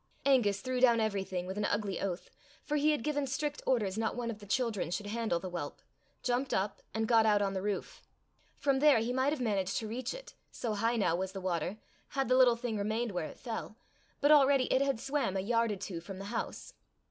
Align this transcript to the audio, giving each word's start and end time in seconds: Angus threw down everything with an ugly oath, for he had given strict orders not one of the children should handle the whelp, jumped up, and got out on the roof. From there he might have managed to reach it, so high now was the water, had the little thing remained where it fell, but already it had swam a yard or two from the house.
Angus 0.25 0.61
threw 0.61 0.79
down 0.79 0.99
everything 0.99 1.45
with 1.45 1.59
an 1.59 1.65
ugly 1.65 2.01
oath, 2.01 2.31
for 2.63 2.75
he 2.75 2.89
had 2.89 3.03
given 3.03 3.27
strict 3.27 3.61
orders 3.67 3.99
not 3.99 4.15
one 4.15 4.31
of 4.31 4.39
the 4.39 4.47
children 4.47 4.89
should 4.89 5.05
handle 5.05 5.39
the 5.39 5.47
whelp, 5.47 5.79
jumped 6.23 6.55
up, 6.55 6.81
and 6.91 7.07
got 7.07 7.23
out 7.23 7.39
on 7.39 7.53
the 7.53 7.61
roof. 7.61 8.01
From 8.57 8.79
there 8.79 8.97
he 8.97 9.13
might 9.13 9.31
have 9.31 9.39
managed 9.39 9.77
to 9.77 9.87
reach 9.87 10.15
it, 10.15 10.33
so 10.51 10.73
high 10.73 10.95
now 10.95 11.15
was 11.15 11.33
the 11.33 11.39
water, 11.39 11.77
had 12.17 12.29
the 12.29 12.35
little 12.35 12.55
thing 12.55 12.77
remained 12.79 13.11
where 13.11 13.27
it 13.27 13.37
fell, 13.37 13.75
but 14.21 14.31
already 14.31 14.63
it 14.73 14.81
had 14.81 14.99
swam 14.99 15.37
a 15.37 15.39
yard 15.39 15.71
or 15.71 15.75
two 15.75 16.01
from 16.01 16.17
the 16.17 16.25
house. 16.33 16.73